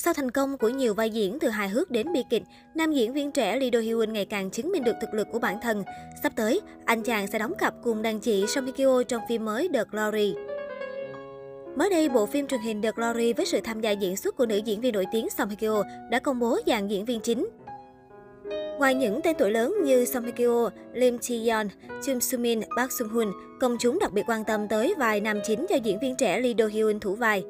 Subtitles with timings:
[0.00, 2.42] Sau thành công của nhiều vai diễn từ hài hước đến bi kịch,
[2.74, 5.38] nam diễn viên trẻ Lee Do Hyun ngày càng chứng minh được thực lực của
[5.38, 5.84] bản thân.
[6.22, 9.44] Sắp tới, anh chàng sẽ đóng cặp cùng đàn chị Song Hye Kyo trong phim
[9.44, 10.34] mới The Glory.
[11.76, 14.46] Mới đây, bộ phim truyền hình The Glory với sự tham gia diễn xuất của
[14.46, 17.48] nữ diễn viên nổi tiếng Song Hye Kyo đã công bố dàn diễn viên chính.
[18.78, 21.66] Ngoài những tên tuổi lớn như Song Hye Kyo, Lim Ji Yeon,
[22.06, 25.38] Chung Soo Min, Park Sung Hoon, công chúng đặc biệt quan tâm tới vài nam
[25.46, 27.44] chính do diễn viên trẻ Lee Do Hyun thủ vai.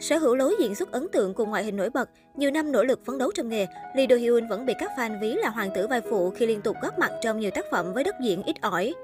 [0.00, 2.84] Sở hữu lối diễn xuất ấn tượng cùng ngoại hình nổi bật, nhiều năm nỗ
[2.84, 5.70] lực phấn đấu trong nghề, Lee Do Hyun vẫn bị các fan ví là hoàng
[5.74, 8.42] tử vai phụ khi liên tục góp mặt trong nhiều tác phẩm với đất diễn
[8.42, 8.94] ít ỏi.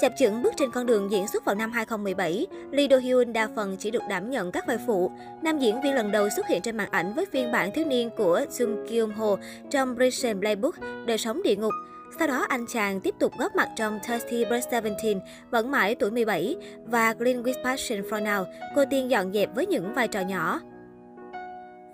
[0.00, 3.48] Chập chững bước trên con đường diễn xuất vào năm 2017, Lee Do Hyun đa
[3.56, 5.10] phần chỉ được đảm nhận các vai phụ.
[5.42, 8.10] Nam diễn viên lần đầu xuất hiện trên màn ảnh với phiên bản thiếu niên
[8.16, 9.36] của Jung Kyung Ho
[9.70, 10.74] trong Prison Playbook,
[11.06, 11.72] Đời sống địa ngục.
[12.18, 15.14] Sau đó anh chàng tiếp tục góp mặt trong Thirsty Bird 17,
[15.50, 18.44] vẫn mãi tuổi 17, và *Green with Passion for Now,
[18.76, 20.60] cô tiên dọn dẹp với những vai trò nhỏ.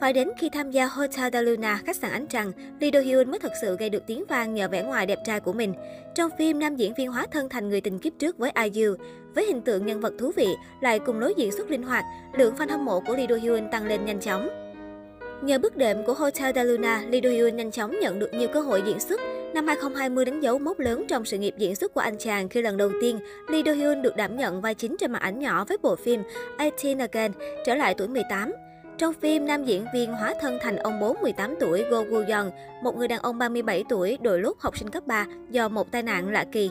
[0.01, 3.30] Phải đến khi tham gia Hotel de Luna, khách sạn ánh trăng, Lee Do Hyun
[3.30, 5.74] mới thật sự gây được tiếng vang nhờ vẻ ngoài đẹp trai của mình.
[6.15, 8.95] Trong phim, nam diễn viên hóa thân thành người tình kiếp trước với IU.
[9.35, 10.48] Với hình tượng nhân vật thú vị,
[10.80, 12.04] lại cùng lối diễn xuất linh hoạt,
[12.38, 14.48] lượng fan hâm mộ của Lee Do Hyun tăng lên nhanh chóng.
[15.43, 18.48] Nhờ bước đệm của Hotel de Luna, Lee Do Hyun nhanh chóng nhận được nhiều
[18.48, 19.21] cơ hội diễn xuất.
[19.61, 22.63] Năm 2020 đánh dấu mốc lớn trong sự nghiệp diễn xuất của anh chàng khi
[22.63, 25.65] lần đầu tiên Lee Do Hyun được đảm nhận vai chính trên màn ảnh nhỏ
[25.65, 26.23] với bộ phim
[26.59, 27.33] 18 Again,
[27.66, 28.53] trở lại tuổi 18.
[28.99, 32.51] Trong phim, nam diễn viên hóa thân thành ông bố 18 tuổi Go Woo Young,
[32.83, 36.03] một người đàn ông 37 tuổi đổi lúc học sinh cấp 3 do một tai
[36.03, 36.71] nạn lạ kỳ.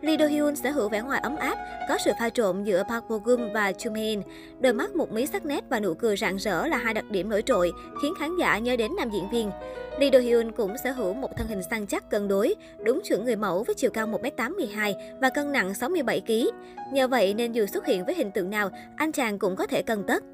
[0.00, 3.04] Lee Do Hyun sở hữu vẻ ngoài ấm áp, có sự pha trộn giữa Park
[3.08, 4.24] Bo Gum và Jung Hae
[4.60, 7.28] Đôi mắt một mí sắc nét và nụ cười rạng rỡ là hai đặc điểm
[7.28, 9.50] nổi trội, khiến khán giả nhớ đến nam diễn viên.
[9.98, 12.54] Lee Do Hyun cũng sở hữu một thân hình săn chắc cân đối,
[12.84, 16.50] đúng chuẩn người mẫu với chiều cao 1m82 và cân nặng 67kg.
[16.92, 19.82] Nhờ vậy nên dù xuất hiện với hình tượng nào, anh chàng cũng có thể
[19.82, 20.24] cân tất.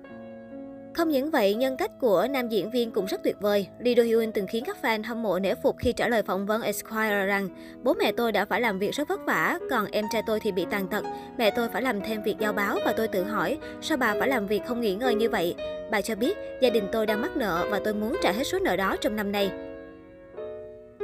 [0.95, 3.67] Không những vậy, nhân cách của nam diễn viên cũng rất tuyệt vời.
[3.78, 6.47] Lee Do Hyun từng khiến các fan hâm mộ nể phục khi trả lời phỏng
[6.47, 7.48] vấn Esquire rằng
[7.83, 10.52] bố mẹ tôi đã phải làm việc rất vất vả, còn em trai tôi thì
[10.52, 11.05] bị tàn tật.
[11.39, 14.29] Mẹ tôi phải làm thêm việc giao báo và tôi tự hỏi sao bà phải
[14.29, 15.55] làm việc không nghỉ ngơi như vậy.
[15.91, 18.58] Bà cho biết gia đình tôi đang mắc nợ và tôi muốn trả hết số
[18.58, 19.51] nợ đó trong năm nay.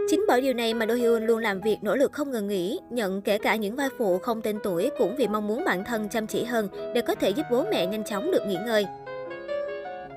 [0.09, 2.79] Chính bởi điều này mà Do Hyun luôn làm việc nỗ lực không ngừng nghỉ,
[2.91, 6.09] nhận kể cả những vai phụ không tên tuổi cũng vì mong muốn bản thân
[6.09, 8.87] chăm chỉ hơn để có thể giúp bố mẹ nhanh chóng được nghỉ ngơi.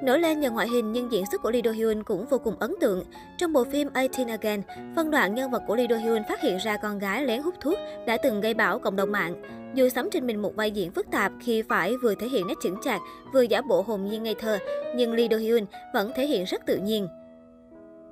[0.03, 2.55] Nổi lên nhờ ngoại hình nhưng diễn xuất của Lee Do Hyun cũng vô cùng
[2.59, 3.03] ấn tượng.
[3.37, 4.61] Trong bộ phim 18 Again,
[4.95, 7.55] phân đoạn nhân vật của Lee Do Hyun phát hiện ra con gái lén hút
[7.61, 7.77] thuốc
[8.07, 9.41] đã từng gây bão cộng đồng mạng.
[9.73, 12.53] Dù sắm trên mình một vai diễn phức tạp khi phải vừa thể hiện nét
[12.63, 13.01] chững chạc,
[13.33, 14.57] vừa giả bộ hồn nhiên ngây thơ,
[14.95, 17.07] nhưng Lee Do Hyun vẫn thể hiện rất tự nhiên.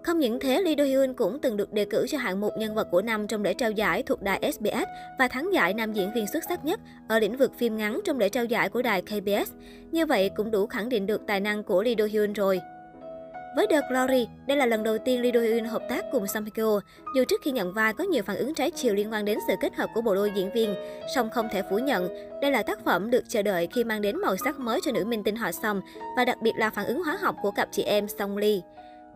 [0.04, 2.76] Không những thế, Lee Do Hyun cũng từng được đề cử cho hạng mục nhân
[2.76, 4.88] vật của năm trong lễ trao giải thuộc đài SBS
[5.20, 8.20] và thắng giải nam diễn viên xuất sắc nhất ở lĩnh vực phim ngắn trong
[8.20, 9.52] lễ trao giải của đài KBS.
[9.92, 12.62] Như vậy cũng đủ khẳng định được tài năng của Lee Do Hyun rồi.
[13.56, 16.44] Với The Glory, đây là lần đầu tiên Lee Do Hyun hợp tác cùng Song
[16.44, 16.80] Hye Kyo.
[17.16, 19.54] Dù trước khi nhận vai có nhiều phản ứng trái chiều liên quan đến sự
[19.62, 20.76] kết hợp của bộ đôi diễn viên,
[21.16, 22.10] song không thể phủ nhận
[22.42, 25.06] đây là tác phẩm được chờ đợi khi mang đến màu sắc mới cho nữ
[25.06, 25.82] minh tinh họ Song
[26.18, 28.60] và đặc biệt là phản ứng hóa học của cặp chị em Song Lee.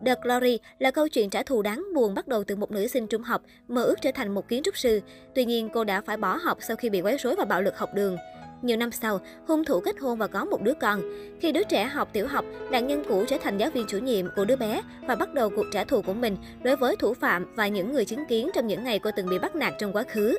[0.04, 3.06] The Glory là câu chuyện trả thù đáng buồn bắt đầu từ một nữ sinh
[3.06, 5.00] trung học mơ ước trở thành một kiến trúc sư.
[5.34, 7.78] Tuy nhiên, cô đã phải bỏ học sau khi bị quấy rối và bạo lực
[7.78, 8.16] học đường.
[8.62, 11.02] Nhiều năm sau, hung thủ kết hôn và có một đứa con.
[11.40, 14.26] Khi đứa trẻ học tiểu học, nạn nhân cũ trở thành giáo viên chủ nhiệm
[14.36, 17.54] của đứa bé và bắt đầu cuộc trả thù của mình đối với thủ phạm
[17.54, 20.02] và những người chứng kiến trong những ngày cô từng bị bắt nạt trong quá
[20.02, 20.38] khứ.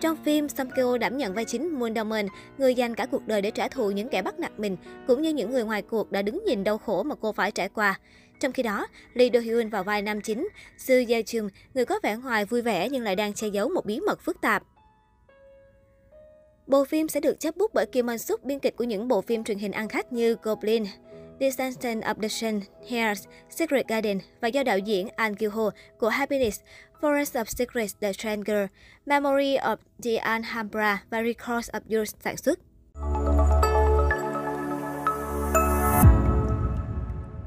[0.00, 2.26] Trong phim, Song Keo đảm nhận vai chính Moon Daman,
[2.58, 4.76] người dành cả cuộc đời để trả thù những kẻ bắt nạt mình,
[5.06, 7.68] cũng như những người ngoài cuộc đã đứng nhìn đau khổ mà cô phải trải
[7.68, 8.00] qua.
[8.40, 12.00] Trong khi đó, Lee Do Hyun vào vai nam chính, Soo Ye Chum, người có
[12.02, 14.62] vẻ ngoài vui vẻ nhưng lại đang che giấu một bí mật phức tạp.
[16.66, 19.20] Bộ phim sẽ được chấp bút bởi Kim Won Suk, biên kịch của những bộ
[19.20, 20.84] phim truyền hình ăn khách như Goblin,
[21.40, 22.60] Descendant of the Sun,
[22.90, 26.60] Hairs, Secret Garden và do đạo diễn An Kyu Ho của Happiness,
[27.00, 28.66] Forest of Secrets The Stranger,
[29.06, 32.58] Memory of the Alhambra và Records of Yours sản xuất.